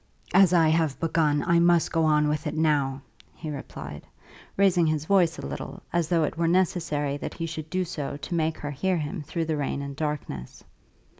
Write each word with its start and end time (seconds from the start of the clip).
"As 0.33 0.51
I 0.51 0.69
have 0.69 0.99
begun 0.99 1.43
I 1.43 1.59
must 1.59 1.91
go 1.91 2.05
on 2.05 2.27
with 2.27 2.47
it 2.47 2.55
now," 2.55 3.03
he 3.35 3.51
replied, 3.51 4.07
raising 4.57 4.87
his 4.87 5.05
voice 5.05 5.37
a 5.37 5.45
little, 5.45 5.83
as 5.93 6.07
though 6.09 6.23
it 6.23 6.39
were 6.39 6.47
necessary 6.47 7.17
that 7.17 7.35
he 7.35 7.45
should 7.45 7.69
do 7.69 7.85
so 7.85 8.17
to 8.17 8.33
make 8.33 8.57
her 8.57 8.71
hear 8.71 8.97
him 8.97 9.21
through 9.21 9.45
the 9.45 9.57
rain 9.57 9.83
and 9.83 9.95
darkness. 9.95 10.63